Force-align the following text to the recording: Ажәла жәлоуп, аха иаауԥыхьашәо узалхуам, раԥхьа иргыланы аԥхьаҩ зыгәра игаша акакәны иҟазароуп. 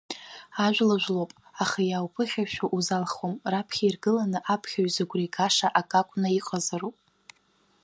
Ажәла 0.65 0.95
жәлоуп, 1.01 1.31
аха 1.63 1.81
иаауԥыхьашәо 1.89 2.65
узалхуам, 2.77 3.33
раԥхьа 3.51 3.83
иргыланы 3.85 4.39
аԥхьаҩ 4.53 4.87
зыгәра 4.95 5.23
игаша 5.27 5.67
акакәны 5.79 6.29
иҟазароуп. 6.37 6.97